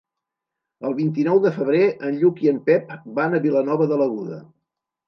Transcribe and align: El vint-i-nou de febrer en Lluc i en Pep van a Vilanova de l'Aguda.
El 0.89 0.95
vint-i-nou 0.99 1.41
de 1.43 1.51
febrer 1.59 1.83
en 2.09 2.17
Lluc 2.25 2.43
i 2.47 2.53
en 2.55 2.59
Pep 2.71 2.93
van 3.21 3.37
a 3.41 3.47
Vilanova 3.49 3.91
de 3.95 4.03
l'Aguda. 4.05 4.43